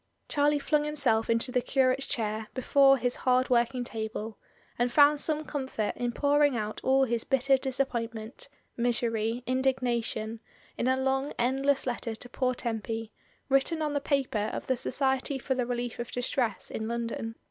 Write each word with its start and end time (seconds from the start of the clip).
Charlie 0.27 0.57
flung 0.57 0.83
himself 0.83 1.29
into 1.29 1.51
the 1.51 1.61
curate's 1.61 2.07
chair 2.07 2.47
before 2.55 2.97
his 2.97 3.17
hard 3.17 3.51
working 3.51 3.83
table, 3.83 4.39
and 4.79 4.91
found 4.91 5.19
some 5.19 5.45
comfort 5.45 5.95
in 5.95 6.11
pouring 6.11 6.57
out 6.57 6.81
all 6.83 7.03
his 7.03 7.23
bitter 7.23 7.55
disappointment, 7.55 8.49
misery, 8.75 9.43
indignation, 9.45 10.39
in 10.75 10.87
a 10.87 10.97
long 10.97 11.33
end 11.37 11.63
less 11.67 11.85
letter 11.85 12.15
to 12.15 12.29
poor 12.29 12.55
Tempy, 12.55 13.11
written 13.47 13.83
on 13.83 13.93
the 13.93 14.01
paper 14.01 14.49
of 14.51 14.65
the 14.65 14.75
Society 14.75 15.37
for 15.37 15.53
the 15.53 15.67
Relief 15.67 15.99
of 15.99 16.11
Distress 16.11 16.71
in 16.71 16.87
London. 16.87 17.35